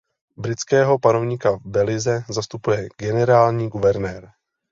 Britského 0.37 0.99
panovníka 0.99 1.51
v 1.57 1.61
Belize 1.65 2.23
zastupuje 2.29 2.87
generální 2.97 3.69
guvernér. 3.69 4.31